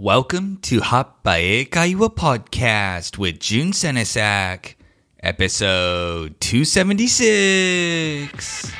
[0.00, 4.76] Welcome to Hapa Eikaiwa Podcast with Jun Senesac,
[5.24, 8.72] episode 276.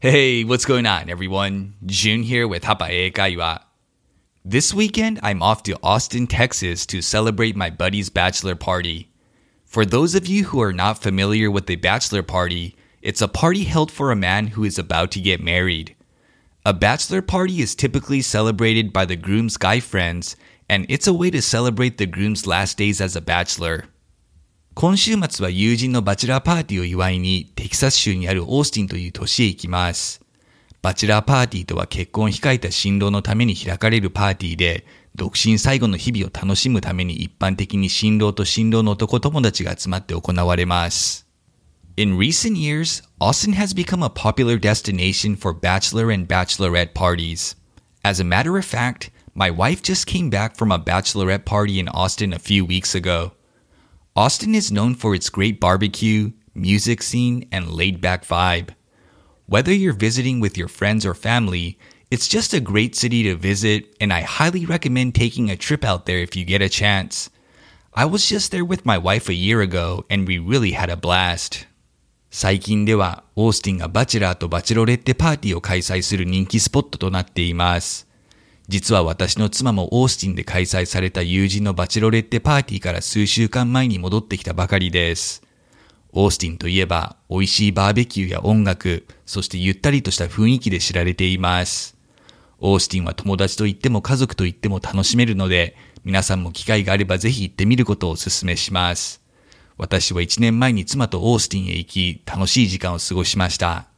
[0.00, 1.74] Hey, what's going on, everyone?
[1.84, 3.62] Jun here with Hapa Eikaiwa.
[4.42, 9.10] This weekend, I'm off to Austin, Texas to celebrate my buddy's bachelor party.
[9.66, 13.64] For those of you who are not familiar with a bachelor party, it's a party
[13.64, 15.94] held for a man who is about to get married.
[16.64, 20.36] A bachelor party is typically celebrated by the groom's guy friends,
[20.70, 23.84] and it's a way to celebrate the groom's last days as a bachelor.
[24.72, 30.22] 今週末は友人のバチェラーパーティーを祝いにテキサス州にあるオースティンという都市へ行きます。
[30.80, 41.23] バチェラーパーティーとは結婚を控えた新郎のために開かれるパーティーで、独身最後の日々を楽しむために一般的に新郎と新郎の男友達が集まって行われます。
[41.96, 47.54] In recent years, Austin has become a popular destination for bachelor and bachelorette parties.
[48.04, 51.86] As a matter of fact, my wife just came back from a bachelorette party in
[51.86, 53.34] Austin a few weeks ago.
[54.16, 58.70] Austin is known for its great barbecue, music scene, and laid back vibe.
[59.46, 61.78] Whether you're visiting with your friends or family,
[62.10, 66.06] it's just a great city to visit, and I highly recommend taking a trip out
[66.06, 67.30] there if you get a chance.
[67.94, 70.96] I was just there with my wife a year ago, and we really had a
[70.96, 71.66] blast.
[72.36, 78.08] 最近ではオースティンがバチェラーとバチェロレッテパーティーを開催する人気スポットとなっています。
[78.66, 85.44] 実は私の妻もオースティンで開催された友人のバチェロレッテパーティーから数週間前に戻ってきたばかりです。
[86.10, 91.96] オースティンといえば美味しいバーベキューや音楽、そしてゆったりとした雰囲気で知られています。
[92.58, 99.23] オースティンは友達と言っても家族と言っても楽しめるので、皆さんも機会があればぜひ行ってみることをお勧めします。
[99.76, 103.88] 私は1年前に妻とオースティンへ行き、楽しい時間を過ごしました。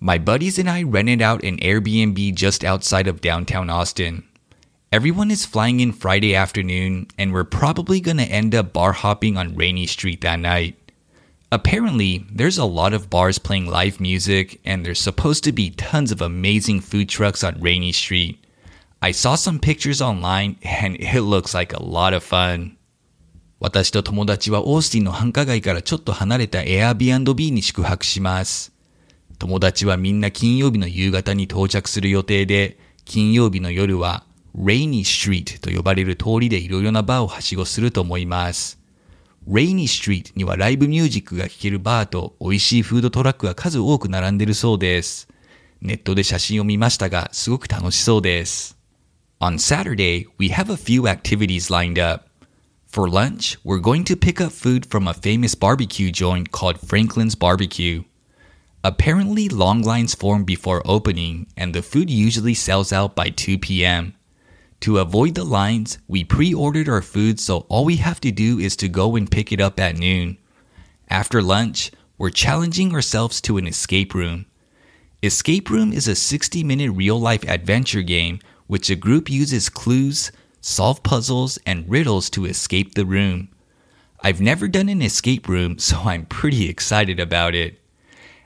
[0.00, 4.22] My buddies and I rented out an Airbnb just outside of downtown Austin.
[4.90, 9.56] Everyone is flying in Friday afternoon, and we're probably gonna end up bar hopping on
[9.56, 10.76] Rainey Street that night.
[11.50, 16.10] Apparently, there's a lot of bars playing live music, and there's supposed to be tons
[16.10, 18.42] of amazing food trucks on Rainey Street.
[19.02, 22.77] I saw some pictures online, and it looks like a lot of fun.
[23.60, 28.72] 私と友達はオースティンの繁華街からちょっと離れた Airbnb に宿泊します。
[29.38, 34.24] 友達はみんな金曜日の夕方に到着する予定で、金曜日の夜は
[34.56, 38.78] Rainy Street と呼ばれる通りでいろいろなバーをはしごすると思います。
[39.48, 45.28] Rainy Street にはライブミュージックが聴けるバーと美味しいフードトラックが数多く並んでるそうです。
[45.80, 48.76] ネットで写真を見ましたが、すごく楽しそうです。
[49.40, 52.27] On Saturday, we have a few activities lined up.
[52.88, 57.34] For lunch, we're going to pick up food from a famous barbecue joint called Franklin's
[57.34, 58.04] Barbecue.
[58.82, 64.14] Apparently, long lines form before opening, and the food usually sells out by 2 p.m.
[64.80, 68.58] To avoid the lines, we pre ordered our food, so all we have to do
[68.58, 70.38] is to go and pick it up at noon.
[71.10, 74.46] After lunch, we're challenging ourselves to an escape room.
[75.22, 80.32] Escape Room is a 60 minute real life adventure game which a group uses clues,
[80.67, 83.49] solve puzzles, and riddles to escape the room.
[84.21, 87.79] I've never done an escape room, so I'm pretty excited about it.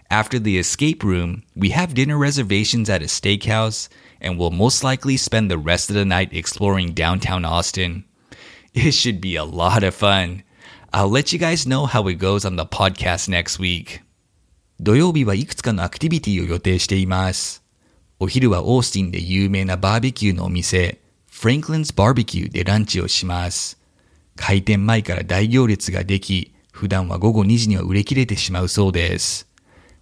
[0.09, 3.89] After the escape room, we have dinner reservations at a steakhouse,
[4.21, 8.05] and we'll most likely spend the rest of the night exploring downtown Austin.
[8.73, 10.43] It should be a lot of fun.
[10.93, 14.01] I'll let you guys know how it goes on the podcast next week.
[14.79, 17.63] 土曜日はいくつかのアクティビティを予定しています。
[18.19, 21.00] お昼はオースティンで有名なバーベキューのお店、
[21.32, 23.80] Franklin's Barbecue でランチをします。
[24.36, 29.48] 開店前から大行列ができ、普段は午後2時には売れ切れてしまうそうです。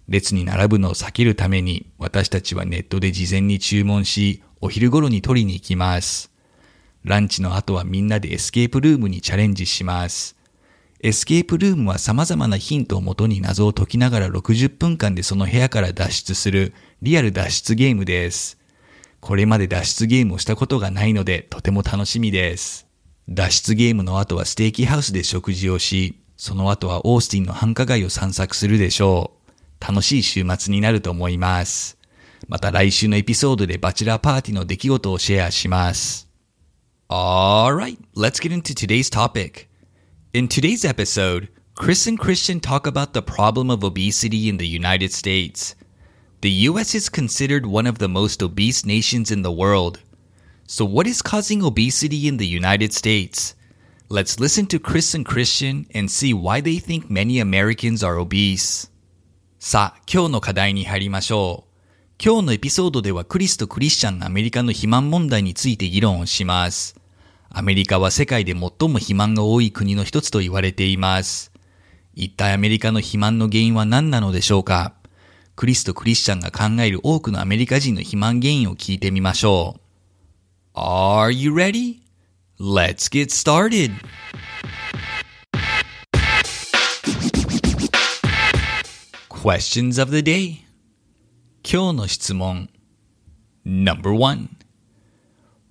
[0.07, 6.29] 列に並ぶのを避けるために私たちはネットで事前に注文し、お昼頃に取りに行きます。
[7.03, 10.35] ランチの後はみんなでエスケープルームにチャレンジします。
[10.99, 18.60] エスケープルームは様々なヒントをもとに謎を解きながら60分間でその部屋から脱出するリアル脱出ゲームです。
[19.21, 22.87] これまで脱出ゲームをしたことがないのでとても楽しみです。
[23.29, 29.51] 脱出ゲームの後はステーキハウスで食事をし、その後はオースティンの繁華街を散策するでしょう。
[29.79, 31.97] 楽しい週末になると思います。
[32.47, 36.27] また来週のエピソードでバチェラーパーティーの出来事をシェアします。
[37.09, 39.67] Alright, let's get into today's topic.
[40.33, 45.11] In today's episode, Chris and Christian talk about the problem of obesity in the United
[45.11, 45.75] States.
[46.41, 49.99] The US is considered one of the most obese nations in the world.
[50.65, 53.53] So, what is causing obesity in the United States?
[54.09, 58.89] Let's listen to Chris and Christian and see why they think many Americans are obese.
[59.59, 61.71] さあ、今日の課題に入りましょう。
[62.17, 66.95] 今日のエピソードではクリスとクリスチャンがアメリカの肥満問題について議論をします。
[67.51, 71.51] アメリカは世界で最も肥満が多い国の一つと言われています。
[72.15, 74.95] 一体アメリカの肥満の原因は何なのでしょうか
[75.60, 79.76] クリスとクリスチャンが考える多くのアメリカ人の肥満原因を聞いてみましょ
[80.74, 80.78] う。
[80.78, 82.00] Are you ready?
[82.58, 83.92] Let's get started!
[89.28, 90.66] Questions of the day
[91.62, 92.68] 今日の質問
[93.64, 94.48] Number 1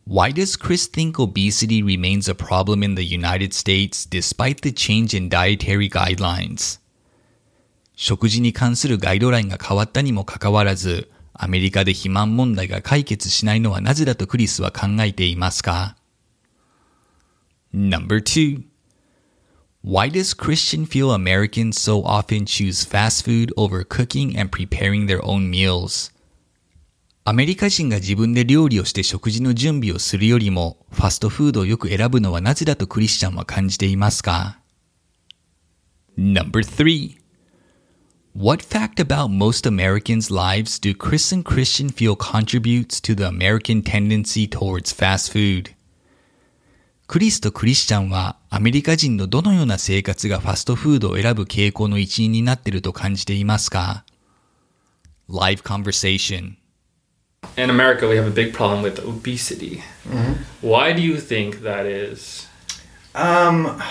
[0.08, 5.16] Why does Chris think obesity remains a problem in the United States despite the change
[5.16, 6.80] in dietary guidelines?
[8.03, 15.97] 食事に関するガイドラインが変わったにもかかわらず、アメリカで肥満問題が解決しないのはなぜだとクリスは考えていますか
[17.75, 18.63] ？Number 2
[19.85, 25.21] Why does Christian feel Americans so often choose fast food over cooking and preparing their
[25.21, 26.11] own meals?
[27.25, 34.59] アメリカ人が自分で料理をして食事の準備をするよりもファストフードをよく選ぶのはなぜだとクリスチャンは感じていますか
[36.17, 37.20] ？Number 3
[38.36, 43.82] What fact about most Americans' lives do Chris and Christian feel contributes to the American
[43.82, 45.72] tendency towards fast food?
[47.08, 54.06] クリスとクリスチャンはアメリカ人のどのような生活がファストフードを選ぶ傾向の一因になっていると感じていますか
[55.30, 56.58] Live conversation
[57.58, 59.84] in America, we have a big problem with obesity.
[60.08, 60.68] Mm-hmm.
[60.68, 62.48] Why do you think that is?
[63.14, 63.82] Um,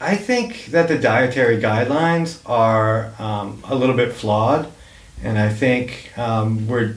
[0.00, 4.70] I think that the dietary guidelines are um, a little bit flawed,
[5.22, 6.96] and I think um, we're,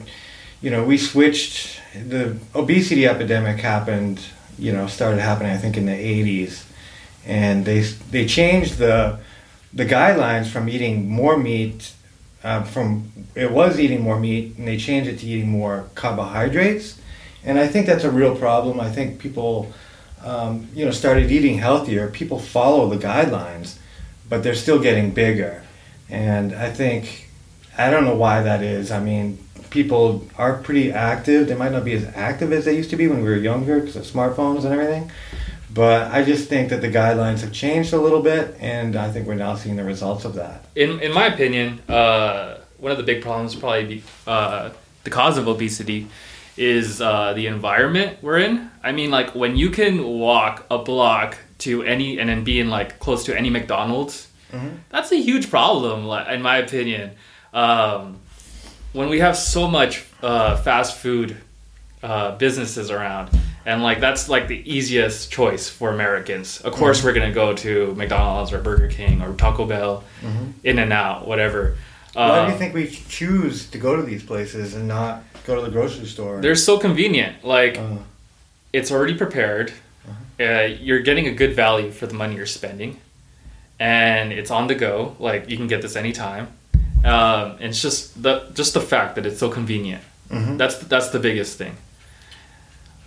[0.60, 1.80] you know, we switched.
[1.94, 4.20] The obesity epidemic happened,
[4.58, 6.64] you know, started happening I think in the '80s,
[7.26, 9.18] and they they changed the
[9.72, 11.92] the guidelines from eating more meat
[12.44, 17.00] uh, from it was eating more meat and they changed it to eating more carbohydrates
[17.44, 19.72] and i think that's a real problem i think people
[20.24, 23.78] um, you know started eating healthier people follow the guidelines
[24.28, 25.62] but they're still getting bigger.
[26.08, 27.28] And i think
[27.78, 28.90] i don't know why that is.
[28.90, 29.38] I mean
[29.72, 31.48] people are pretty active.
[31.48, 33.80] They might not be as active as they used to be when we were younger
[33.80, 35.10] because of smartphones and everything.
[35.72, 39.26] But I just think that the guidelines have changed a little bit, and I think
[39.26, 40.66] we're now seeing the results of that.
[40.76, 44.70] In, in my opinion, uh, one of the big problems, probably be, uh,
[45.04, 46.08] the cause of obesity,
[46.56, 48.70] is uh, the environment we're in.
[48.82, 52.68] I mean, like when you can walk a block to any and then be in
[52.70, 54.76] like close to any McDonald's, mm-hmm.
[54.90, 57.12] that's a huge problem, in my opinion.
[57.54, 58.18] Um,
[58.92, 61.36] when we have so much uh, fast food
[62.02, 63.30] uh, businesses around
[63.64, 66.60] and like that's like the easiest choice for Americans.
[66.60, 67.06] Of course, mm-hmm.
[67.06, 70.50] we're gonna go to McDonald's or Burger King or Taco Bell, mm-hmm.
[70.64, 71.76] In and Out, whatever.
[72.12, 75.62] Why do you think we choose to go to these places and not go to
[75.62, 76.40] the grocery store?
[76.40, 77.44] They're so convenient.
[77.44, 77.96] Like, uh,
[78.72, 79.72] it's already prepared.
[80.06, 80.44] Uh-huh.
[80.44, 83.00] Uh, you're getting a good value for the money you're spending,
[83.78, 85.16] and it's on the go.
[85.18, 86.48] Like, you can get this anytime.
[87.04, 90.04] Um, and it's just the just the fact that it's so convenient.
[90.28, 90.56] Mm-hmm.
[90.56, 91.76] That's that's the biggest thing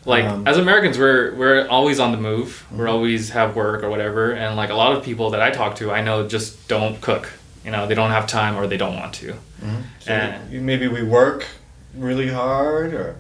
[0.06, 2.64] like um, as Americans, we're we're always on the move.
[2.68, 2.78] Mm-hmm.
[2.78, 5.76] We're always have work or whatever, and like a lot of people that I talk
[5.78, 7.32] to, I know just don't cook.
[7.66, 9.34] You know, they don't have time or they don't want to.
[9.34, 9.82] Mm-hmm.
[10.00, 11.48] So and maybe we work
[11.96, 13.16] really hard, or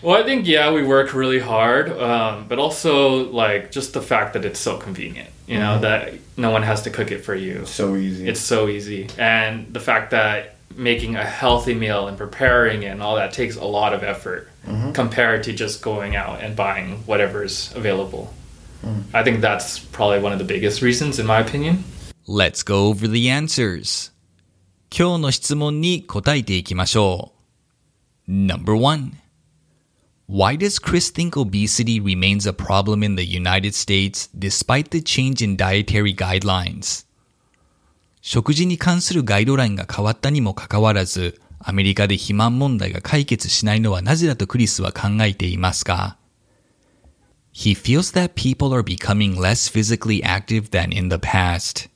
[0.00, 4.34] well, I think yeah, we work really hard, um, but also like just the fact
[4.34, 5.30] that it's so convenient.
[5.46, 5.82] You know mm-hmm.
[5.82, 7.66] that no one has to cook it for you.
[7.66, 8.28] So easy.
[8.28, 13.02] It's so easy, and the fact that making a healthy meal and preparing it and
[13.02, 14.92] all that takes a lot of effort mm-hmm.
[14.92, 18.32] compared to just going out and buying whatever's available.
[18.84, 19.02] Mm.
[19.14, 21.84] I think that's probably one of the biggest reasons, in my opinion.
[22.27, 24.11] Let's go over the answers.
[24.89, 27.33] 今日の質問に答えていきましょ
[28.27, 28.31] う。
[28.31, 29.13] Number one.
[30.29, 35.41] Why does Chris think obesity remains a problem in the United States despite the change
[35.41, 37.05] in dietary guidelines?
[38.21, 46.17] 食事に関するガイドラインが変わったにもかかわらず、アメリカで肥満問題が解決しないのはなぜだとクリスは考えていますか
[47.53, 51.89] He feels that people are becoming less physically active than in the past.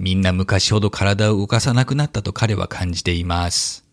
[0.00, 3.84] みんな昔ほど体を動かさなくなったと彼は感じています。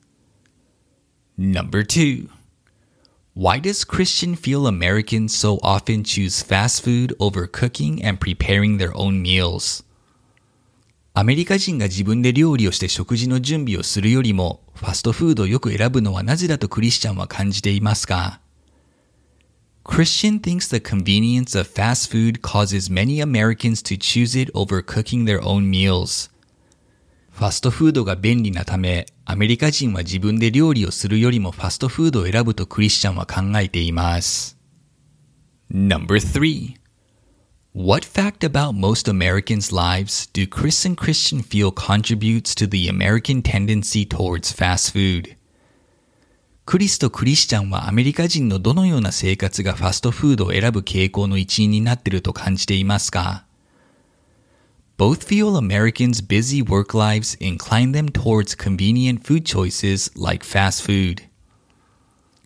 [1.38, 2.30] Number two.
[3.36, 8.94] Why does Christian feel Americans so often choose fast food over cooking and preparing their
[8.94, 9.84] own meals?
[11.14, 18.40] アメリカ人が自分で料理をして食事の準備をするよりも、ファストフードをよく選ぶのはなぜだとクリスチャンは感じていますか
[19.87, 25.25] Christian thinks the convenience of fast food causes many Americans to choose it over cooking
[25.25, 26.31] their own meals.
[27.31, 34.57] ファストフードが便利なため、アメリカ人は自分で料理をするよりもファストフードを選ぶとクリスチャンは考えています。
[35.73, 36.77] Number 3.
[37.75, 43.43] What fact about most Americans' lives do Chris and Christian feel contributes to the American
[43.43, 45.36] tendency towards fast food?
[46.68, 53.46] クリスとクリスチャンはアメリカ人のどのような生活がファストフードを選ぶ傾向の一因になっていると感じていますか
[54.98, 61.24] ？Both feel Americans' busy work lives incline them towards convenient food choices like fast food.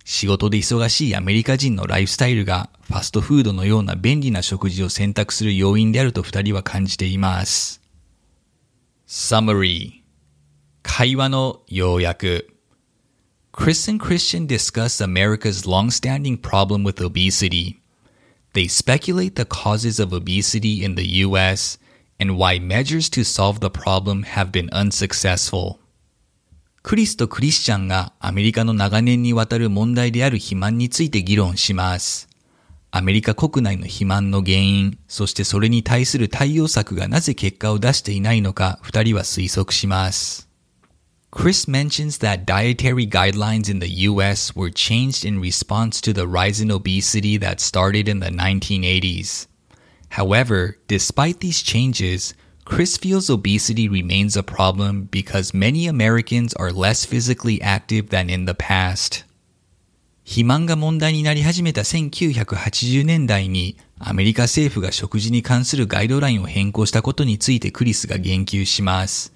[0.06, 7.82] 仕事で忙しいアメリカ人のライフスタイルがファストフードのような便利な食事を選択する要因であると二人は感じています。
[9.08, 10.04] Summary
[10.84, 12.52] 会話の要約
[13.54, 17.82] Chris and Christian discuss America's long-standing problem with obesity.
[18.54, 21.78] They speculate the causes of obesity in the U.S.
[22.18, 25.80] and why measures to solve the problem have been unsuccessful.
[26.82, 32.30] クリスとクリスチャンがアメリカの長年にわたる問題である肥満について議論します。
[32.90, 40.51] アメリカ国内の肥満の原因、そしてそれに対する対応策がなぜ結果を出していないのか二人は推測します。
[41.31, 46.71] Chris mentions that dietary guidelines in the US were changed in response to the rise in
[46.71, 49.47] obesity that started in the 1980s.
[50.11, 52.33] However, despite these changes,
[52.65, 58.47] Chris feels obesity remains a problem because many Americans are less physically active than in
[58.47, 59.25] the past.
[60.25, 69.33] 肥満が問題になり始めた1980年代にアメリカ政府が食事に関するガイドラインを変更したことについてクリスが言及します。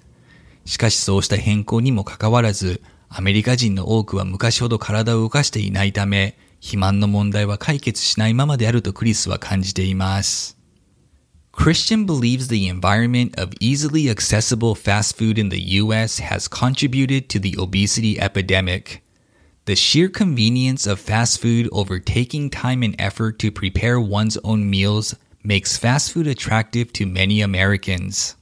[0.66, 10.58] しかしそうした変更にもかかわらず、アメリカ人の多くは昔ほど体を動かしていないため、肥満の問題は解決しないままであるとクリスは感じています。
[11.52, 17.56] Christian believes the environment of easily accessible fast food in the US has contributed to the
[17.58, 19.02] obesity epidemic.
[19.64, 24.68] The sheer convenience of fast food over taking time and effort to prepare one's own
[24.68, 28.36] meals makes fast food attractive to many Americans.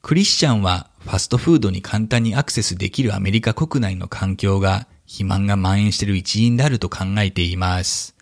[0.00, 8.14] クリスチャンはファストフードに簡単にアクセスできるアメリカ国内の環境が肥満が蔓延している一因であると考えています。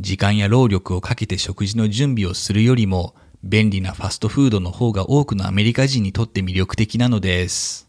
[0.00, 3.14] 時間や労力をかけて食事の準備をするよりも
[3.44, 7.88] 便利なファストフードの方が多くのアメリカ人にとって魅力的なのです。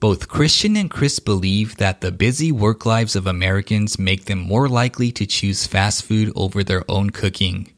[0.00, 4.68] Both Christian and Chris believe that the busy work lives of Americans make them more
[4.68, 7.68] likely to choose fast food over their own cooking.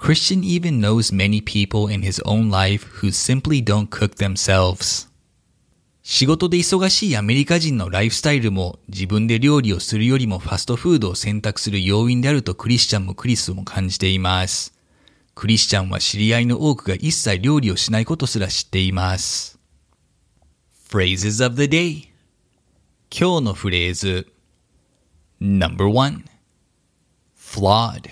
[0.00, 5.10] Christian even knows many people in his own life who simply don't cook themselves.
[6.02, 14.72] 仕事で忙しいアメリカ人のライフスタイルも自分で料理をするよりもファストフードを選択する要因であるとクリスチャンもクリスも感じています。
[15.34, 19.58] クリスチャンは知り合いの多くが一切料理をしないことすら知っています。
[20.88, 22.08] Phrases of the day
[23.10, 24.26] 今日のフレーズ
[25.40, 25.68] no.
[25.92, 26.24] one
[27.38, 28.08] Flawed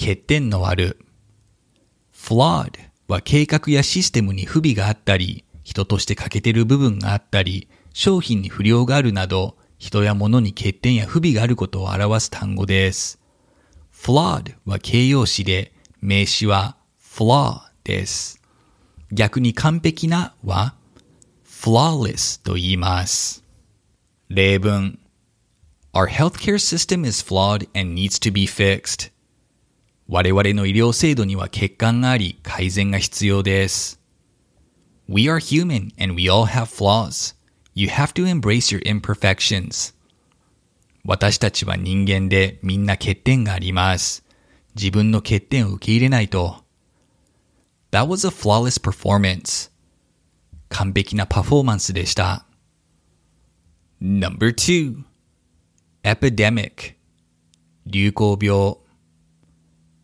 [0.00, 0.96] 欠点のある
[2.14, 2.72] Flawed
[3.06, 13.20] は計画やシステムに不備があったり、人として欠けてる部分があったり、商品に不良があるなど、人や物に欠点や不備があることを表す単語です。
[13.92, 18.40] flawed は形容詞で、名詞は flaw です。
[19.12, 20.76] 逆に完璧なは
[21.46, 23.44] flawless と言います。
[24.30, 24.98] 例文
[25.92, 29.10] Our healthcare system is flawed and needs to be fixed.
[30.12, 34.00] 我々の医療制度には欠陥があり改善が必要です。
[35.08, 37.36] We are human and we all have flaws.
[37.76, 39.94] You have to embrace your imperfections.
[41.04, 44.24] 私たちは人間でみんな欠点があります。
[44.74, 46.56] 自分の欠点を受け入れないと。
[47.92, 49.70] That was a flawless performance.
[50.70, 52.46] 完璧なパフォーマンスでした。
[54.02, 55.04] Number two.
[56.02, 56.94] Epidemic.
[57.86, 58.89] 流行病。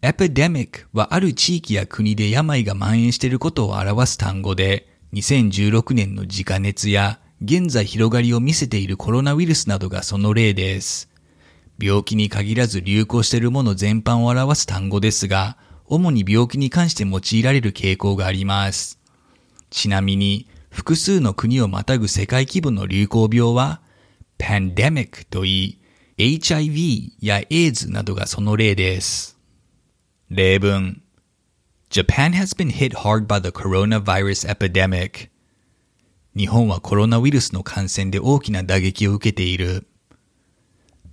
[0.02, 11.10] Epidemic はある地域や国で病が蔓延していることを表す単語で、2016年の自家熱や現在広がりを見せているコロナウイルスなどがその例です。
[11.78, 18.98] 病気に限らず流行しているもの全般を表す単語ですが、主に病気に関して用いられる傾向があります。
[19.70, 23.80] ちなみに、複数の国をまたぐ世界規模の流行病は、
[24.38, 25.78] pandemic と言い、
[26.18, 29.35] HIV や AIDS などがその例です。
[30.29, 31.01] 例文
[31.89, 35.29] Japan has been hit hard by the coronavirus epidemic.
[36.33, 39.85] 日本はコロナウイルスの感染で大きな打撃を受けている。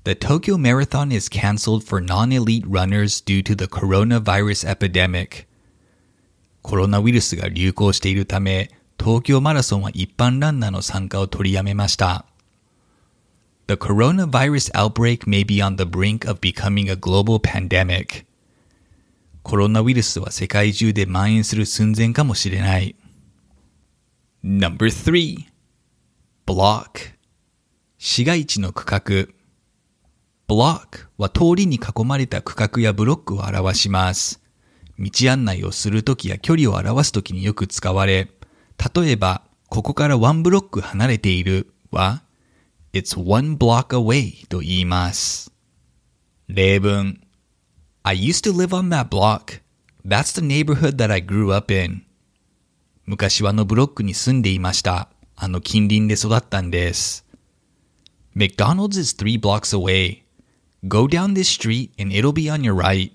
[0.05, 5.47] The Tokyo Marathon is cancelled for non-elite runners due to the coronavirus epidemic.
[6.63, 12.25] コロナウイルスが流行しているため、 東京マラソンは一般ランナーの参加を取りやめました。
[13.67, 18.25] The coronavirus outbreak may be on the brink of becoming a global pandemic.
[19.44, 22.96] コロナウイルスは世界中で蔓延する寸前かもしれない。
[24.44, 25.38] Number 3
[26.46, 27.14] Block
[27.98, 29.28] 市街地の区画
[30.48, 34.42] Block は通りに囲まれた区画やブロックを表します。
[34.98, 38.30] 道案内をするときや距離を表すときによく使われ、
[38.96, 42.24] 例えば、ここからワンブロック離れているは、
[42.94, 45.52] It's one block away と言います。
[46.48, 47.23] 例文
[48.06, 49.62] I used to live on that block.
[50.04, 52.04] That's the neighborhood that I grew up in.
[53.06, 55.08] 昔はあのブロックに住んでいました。
[55.38, 57.26] あの近隣で育ったんです。
[58.36, 60.24] McDonald's is three blocks away.
[60.86, 63.14] Go down this street and it'll be on your right.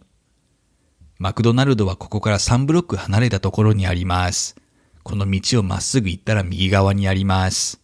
[1.18, 4.56] マクドナルドはここから3ブロック離れたところにあります。
[5.02, 7.78] この道をまっすぐ行ったら右側にあります。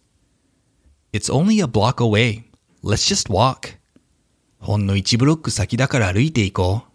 [1.13, 2.45] It's only a block away.
[2.83, 3.77] Let's just walk.
[4.57, 6.94] ほんの1ブロック先だから歩いていこう。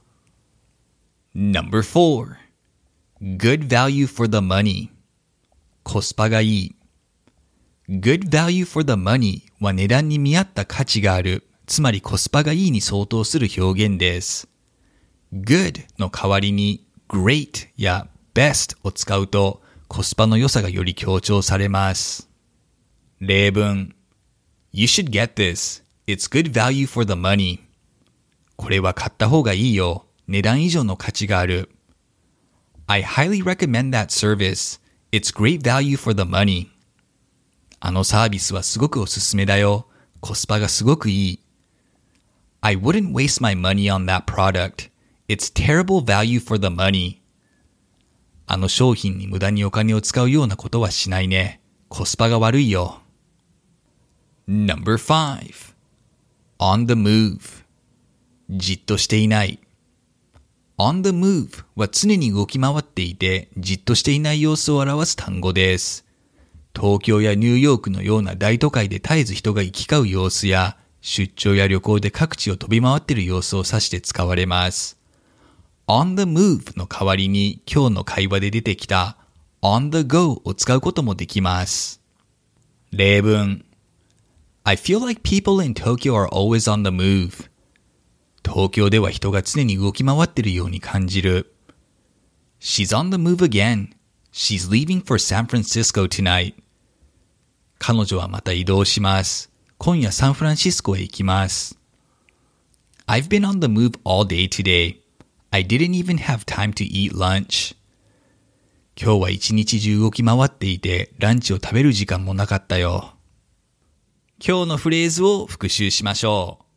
[1.32, 2.38] Number 4.
[3.36, 4.88] Good value for the money.
[5.84, 6.76] コスパがいい。
[7.88, 11.46] Good value for the money は値段に見合った価値がある。
[11.66, 14.48] つまりコスパがいいに相当する表現です。
[15.32, 22.28] good の代わりに great や best を使うとコスパの良さがより強調されます。
[23.20, 23.94] 例文
[24.72, 25.84] You should get this.
[26.08, 27.60] It's good value for the money.
[28.56, 30.06] これは買った方がいいよ。
[30.29, 31.69] 値段以上の価値がある。
[32.87, 34.79] I highly recommend that service.
[35.11, 36.67] It's great value for the money.
[37.79, 39.87] あのサービスはすごくおすすめだよ。
[40.19, 41.39] コスパがすごくいい。
[42.61, 44.89] I wouldn't waste my money on that product.
[45.27, 47.17] It's terrible value for the money.
[48.47, 51.61] あの商品に無駄にお金を使うようなことはしないね。
[51.89, 53.01] コスパが悪いよ。
[54.47, 55.73] Number 5
[56.59, 57.65] On the move
[58.49, 59.59] じっとしていない。
[60.82, 66.06] On the move は常に動き回っていて、じっとしていない様子を表す単語です。
[66.74, 74.96] 東京やニューヨークのような大都会で絶えず人が行き交う様子や、出張や旅行で各地を飛び回っている様子を指して使われます。
[75.86, 79.18] on the move の代わりに今日の会話で出てきた
[79.60, 82.00] on the go を使うこともできます。
[82.90, 83.66] 例文
[84.64, 87.49] I feel like people in Tokyo are always on the move.
[88.52, 91.54] 東京では人が常に動き回っているように感じる。
[92.60, 93.90] She's on the move again.
[94.32, 96.54] She's leaving for San Francisco tonight.
[97.78, 99.50] 彼女はまた移動します。
[99.78, 101.78] 今夜サンフランシスコへ行きます。
[103.06, 104.98] I've been on the move all day today.
[105.52, 107.76] I didn't even have time to eat lunch.
[109.00, 113.14] 今日は一日中動き回っていて、ランチを食べる時間もなかったよ。
[114.44, 116.69] 今日のフレーズを復習しましょう。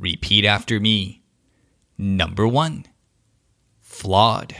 [0.00, 1.20] Repeat after me.
[1.98, 2.86] Number one.
[3.82, 4.56] Flawed.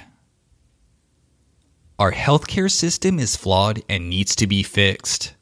[1.98, 5.34] Our healthcare system is flawed and needs to be fixed.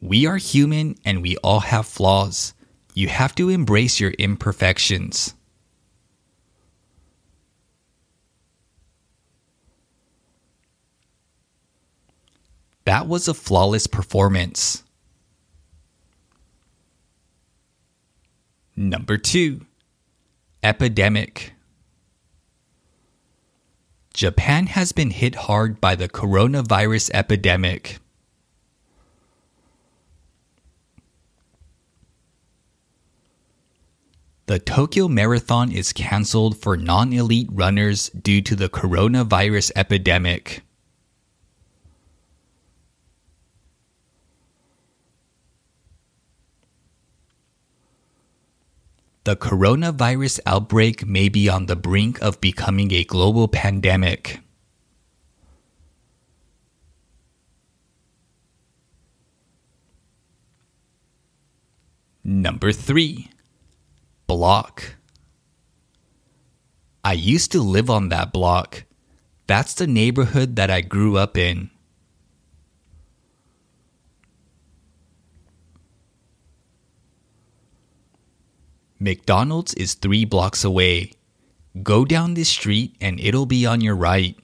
[0.00, 2.54] We are human and we all have flaws.
[2.94, 5.34] You have to embrace your imperfections.
[12.86, 14.82] That was a flawless performance.
[18.82, 19.64] Number two,
[20.60, 21.52] epidemic.
[24.12, 28.00] Japan has been hit hard by the coronavirus epidemic.
[34.46, 40.64] The Tokyo Marathon is canceled for non elite runners due to the coronavirus epidemic.
[49.24, 54.40] The coronavirus outbreak may be on the brink of becoming a global pandemic.
[62.24, 63.30] Number three,
[64.26, 64.96] block.
[67.04, 68.84] I used to live on that block.
[69.48, 71.71] That's the neighborhood that I grew up in.
[79.02, 81.10] McDonald's is three blocks away.
[81.82, 84.38] Go down this street and it'll be on your right.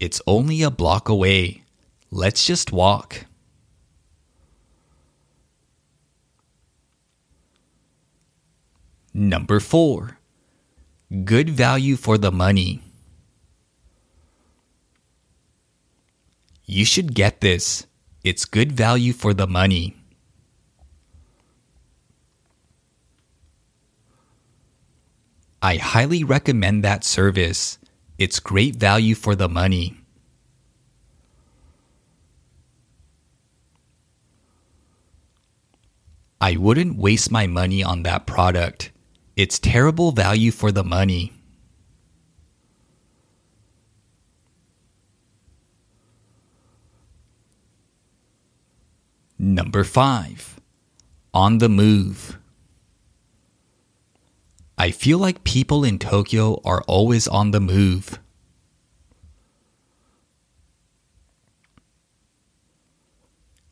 [0.00, 1.62] It's only a block away.
[2.10, 3.26] Let's just walk.
[9.14, 10.18] Number four,
[11.24, 12.80] good value for the money.
[16.72, 17.86] You should get this.
[18.24, 19.94] It's good value for the money.
[25.60, 27.76] I highly recommend that service.
[28.16, 30.00] It's great value for the money.
[36.40, 38.92] I wouldn't waste my money on that product.
[39.36, 41.34] It's terrible value for the money.
[49.44, 50.60] Number five,
[51.34, 52.38] on the move.
[54.78, 58.20] I feel like people in Tokyo are always on the move.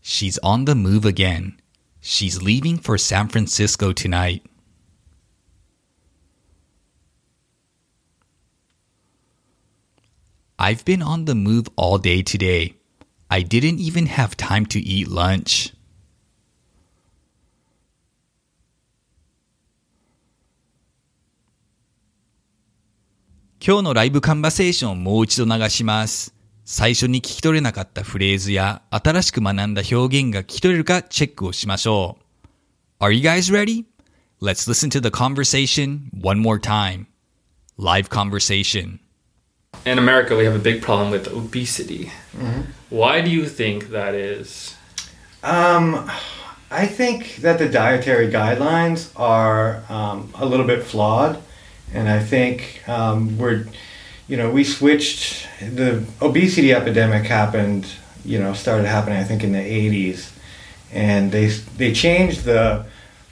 [0.00, 1.60] She's on the move again.
[2.00, 4.44] She's leaving for San Francisco tonight.
[10.58, 12.79] I've been on the move all day today.
[13.29, 15.73] I didn't even have time to eat lunch.
[23.59, 26.33] "今日のライブカンバセーションをもう一度流します。
[26.65, 32.17] 最初に聞き取れなかったフレーズや新しく学んだ表現が聞き取れるかチェックをしましょ
[32.99, 33.03] う。
[33.03, 33.85] Are you guys ready?
[34.41, 37.07] Let's listen to the conversation one more time.
[37.77, 38.99] Live conversation.
[39.86, 42.12] In America, we have a big problem with obesity.
[42.90, 44.76] Why do you think that is?
[45.42, 46.10] Um,
[46.70, 51.42] I think that the dietary guidelines are um, a little bit flawed,
[51.94, 53.66] and I think um, we're,
[54.28, 55.48] you know, we switched.
[55.60, 57.86] The obesity epidemic happened,
[58.22, 60.30] you know, started happening I think in the '80s,
[60.92, 61.46] and they
[61.78, 62.84] they changed the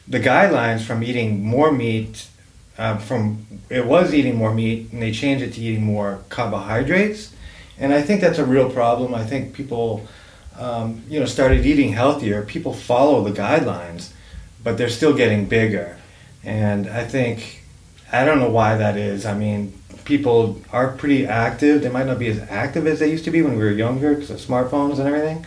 [0.09, 2.27] the guidelines from eating more meat.
[2.79, 7.35] Uh, from it was eating more meat, and they changed it to eating more carbohydrates,
[7.79, 9.15] and I think that's a real problem.
[9.15, 10.07] I think people
[10.59, 14.11] um, you know, started eating healthier, people follow the guidelines,
[14.63, 15.97] but they're still getting bigger.
[16.43, 17.63] And I think,
[18.13, 19.25] I don't know why that is.
[19.25, 19.73] I mean,
[20.05, 21.83] people are pretty active.
[21.83, 24.15] They might not be as active as they used to be when we were younger
[24.15, 25.47] because of smartphones and everything.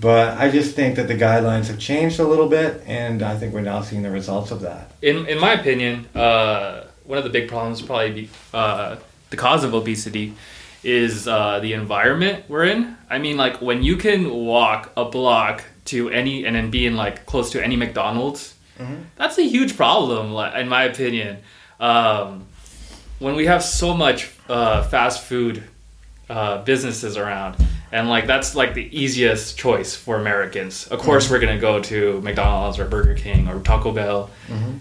[0.00, 3.52] But I just think that the guidelines have changed a little bit, and I think
[3.52, 4.90] we're now seeing the results of that.
[5.02, 8.96] In in my opinion, uh, one of the big problems, probably be, uh,
[9.30, 10.32] the cause of obesity,
[10.84, 12.96] is uh, the environment we're in.
[13.10, 16.96] I mean, like when you can walk a block to any and then be in
[16.96, 18.54] like close to any McDonald's,
[19.16, 21.38] that's a huge problem, in my opinion.
[21.80, 22.46] Um,
[23.18, 25.62] when we have so much uh, fast food
[26.30, 27.56] uh, businesses around,
[27.92, 30.86] and like that's like the easiest choice for Americans.
[30.86, 34.30] Of course, we're gonna go to McDonald's or Burger King or Taco Bell,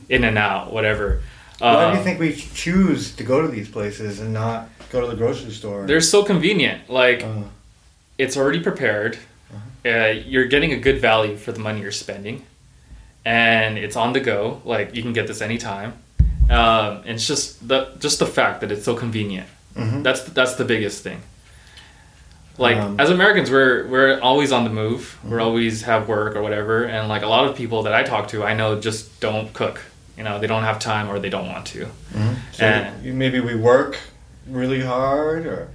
[0.07, 1.21] In and Out, whatever.
[1.59, 5.01] Why do Uh, you think we choose to go to these places and not go
[5.01, 5.85] to the grocery store?
[5.85, 6.89] they're so convenient.
[6.89, 7.43] Like Uh,
[8.17, 9.17] it's already prepared.
[9.85, 12.43] Uh, you're getting a good value for the money you're spending,
[13.25, 14.61] and it's on the go.
[14.65, 15.93] Like you can get this anytime.
[16.49, 19.47] Um, and it's just the just the fact that it's so convenient.
[19.77, 20.03] Mhm.
[20.03, 21.21] That's that's the biggest thing.
[22.57, 25.17] Like Um, as Americans, we're we're always on the move.
[25.23, 28.27] We're always have work or whatever, and like a lot of people that I talk
[28.29, 29.79] to, I know just don't cook.
[30.19, 31.87] You know, they don't have time or they don't want to.
[32.51, 33.97] so and- maybe we work
[34.47, 35.69] really hard, or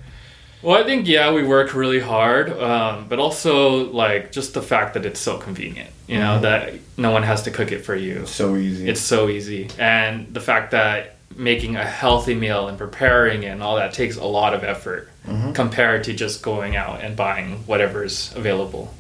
[0.61, 4.93] Well, I think yeah, we work really hard, um, but also like just the fact
[4.95, 5.89] that it's so convenient.
[6.07, 6.43] You know Mhm.
[6.43, 8.27] that no one has to cook it for you.
[8.27, 8.87] so easy.
[8.87, 13.63] It's so easy, and the fact that making a healthy meal and preparing it and
[13.63, 15.55] all that takes a lot of effort Mhm.
[15.55, 18.93] compared to just going out and buying whatever's available.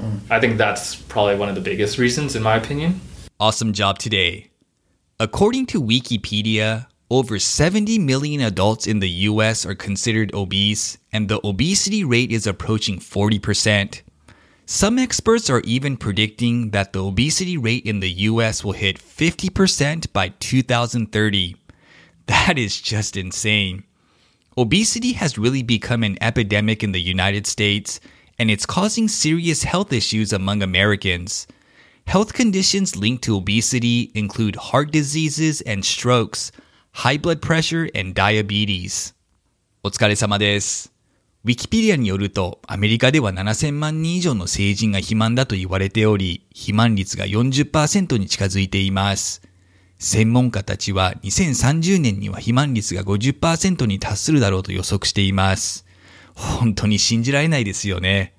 [0.00, 0.20] Mm.
[0.30, 3.00] I think that's probably one of the biggest reasons, in my opinion.
[3.40, 4.49] Awesome job today.
[5.20, 11.46] According to Wikipedia, over 70 million adults in the US are considered obese, and the
[11.46, 14.00] obesity rate is approaching 40%.
[14.64, 20.10] Some experts are even predicting that the obesity rate in the US will hit 50%
[20.14, 21.54] by 2030.
[22.24, 23.84] That is just insane.
[24.56, 28.00] Obesity has really become an epidemic in the United States,
[28.38, 31.46] and it's causing serious health issues among Americans.
[32.10, 36.50] Health conditions linked to obesity include heart diseases and strokes,
[36.90, 39.14] high blood pressure, and diabetes.
[39.84, 40.92] お疲れ様です。
[41.44, 49.40] ウィキペディアによると、アメリカでは7000万人以上の成人が肥満だと言われており、肥満率が40%に近づいています。
[50.00, 55.86] 専門家たちは2030年には肥満率が50%に達するだろうと予測しています。
[56.34, 58.34] 本当に信じられないですよね。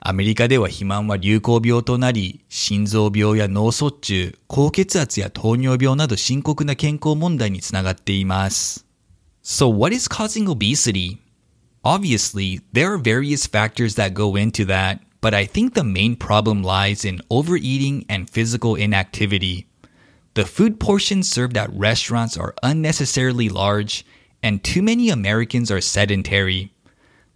[0.00, 8.84] アメリカでは肥満は流行病となり、心臓病や脳卒中、高血圧や糖尿病など深刻な健康問題につながっています。
[9.42, 11.18] So what is causing obesity?
[11.82, 16.62] Obviously, there are various factors that go into that, but I think the main problem
[16.62, 19.66] lies in overeating and physical inactivity.
[20.34, 24.04] The food portions served at restaurants are unnecessarily large,
[24.42, 26.72] and too many Americans are sedentary.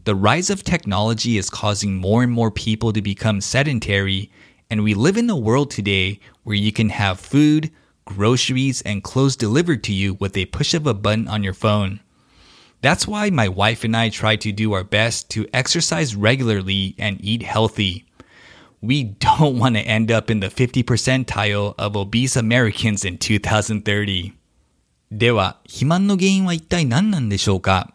[0.05, 4.31] The rise of technology is causing more and more people to become sedentary,
[4.70, 7.70] and we live in a world today where you can have food,
[8.05, 12.01] groceries, and clothes delivered to you with a push of a button on your phone.
[12.81, 17.18] That's why my wife and I try to do our best to exercise regularly and
[17.20, 18.07] eat healthy.
[18.81, 24.33] We don't want to end up in the 50 percentile of obese Americans in 2030.
[25.11, 27.94] では、肥満の原因は一体何なんでしょうか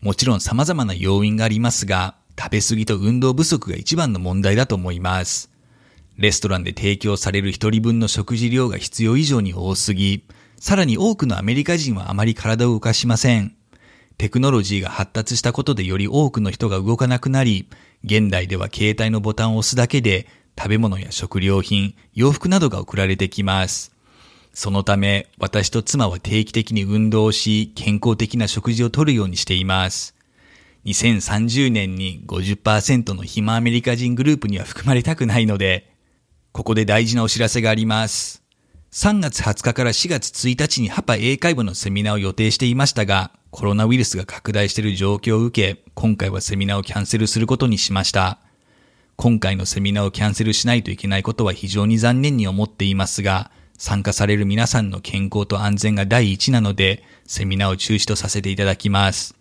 [0.00, 5.50] もちろん様々な要因がありますが、食べ過ぎと運動不足が一番の問題だと思います。
[6.16, 10.24] レストランで提供される一人分の食事量が必要以上に多すぎ、
[10.60, 13.56] さらに多くのアメリカ人はあまり体を動かしません。
[14.18, 17.68] テクノロジーが発達したことでより多くの人が動かなくなり、
[18.04, 23.97] 現代では携帯のボタンを押すだけで食べ物や食料品、洋服などが送られてきます。
[24.58, 30.16] そのため、私と妻は定期的に運動し、健康的な食事をとるようにしています。
[30.84, 35.94] 2030年に50%の暇アメリカ人グループには含まれたくないので、
[36.50, 38.42] ここで大事なお知らせがあります。
[38.90, 48.40] 3月20日から4月1日にハパ英会話のセミナーを予定していましたが、コロナウイルスが拡大している状況を受け、今回はセミナーをキャンセルすることにしました。
[49.14, 59.36] 今回のセミナーをキャンセルしないといけないことは非常に残念に思っていますが、参加される皆さんの健康と安全が第一なので、セミナーを中止とさせていただきます。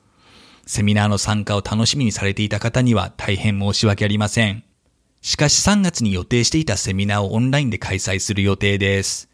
[0.67, 4.63] セミナーの参加を楽しみにされていた方には大変申し訳ありません。
[5.21, 9.28] しかし3月に予定していたセミナーをオンラインで開催する予定です。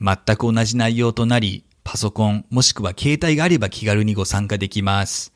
[0.00, 5.32] 全く同じ内容となり、パソコンもしくは携帯があれば気軽にご参加できます。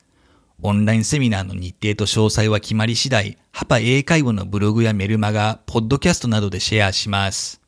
[0.62, 7.63] オンラインセミナーの日程と詳細は決まり次第、ハパ英会話のブログやメルマガ、ポッドキャストなどでシェアします。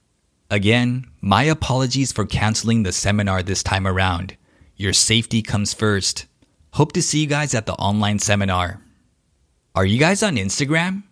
[0.49, 4.37] Again, my apologies for canceling the seminar this time around.
[4.77, 6.27] Your safety comes first.
[6.75, 8.81] Hope to see you guys at the online seminar.
[9.75, 11.03] Are you guys on Instagram?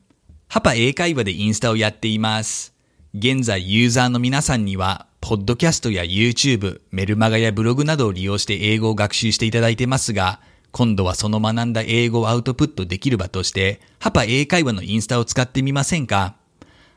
[0.47, 2.75] ハパ英会話でインスタをやっています。
[3.13, 16.37] 現在ユーザーの皆さんには、ポッドキャストや YouTube、メルマガやブログなどを利用して英語を学習していただいてますが、今度はその学んだ英語をアウトプットできる場として、ハパ英会話のインスタを使ってみませんか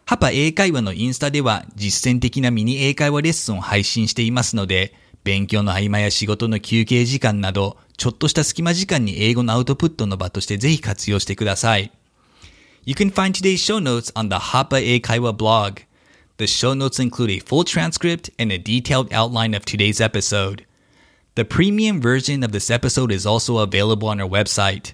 [0.10, 4.94] ハパ英会話のインスタでは実践的なミニ英会話レッスンを配信していますので、
[5.26, 11.92] 勉強の合間や仕事の休憩時間など、ちょっとした隙間時間に英語のアウトプットの場としてぜひ活用してください。
[12.86, 15.82] You can find today's show notes on the Hapa Eikaiwa blog.
[16.38, 20.64] The show notes include a full transcript and a detailed outline of today's episode.
[21.36, 24.94] The premium version of this episode is also available on our website.